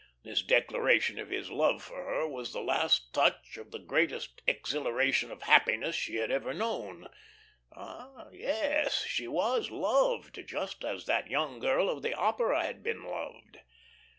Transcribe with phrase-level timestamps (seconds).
[0.23, 5.29] This declaration of his love for her was the last touch to the greatest exhilaration
[5.29, 7.07] of happiness she had ever known.
[7.71, 13.03] Ah yes, she was loved, just as that young girl of the opera had been
[13.03, 13.59] loved.